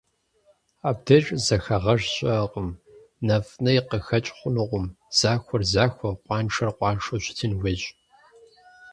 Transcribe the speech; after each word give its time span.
Абдеж 0.89 1.25
зэхэгъэж 1.45 2.01
щыӀэкъым, 2.13 2.69
нэфӀ-ней 3.25 3.79
къыхэкӀ 3.89 4.31
хъунукъым: 4.37 4.85
захуэр 5.19 5.63
захуэу, 5.71 6.15
къуаншэр 6.25 6.69
къуаншэу 6.77 7.21
щытын 7.23 7.51
хуейщ. 7.59 7.83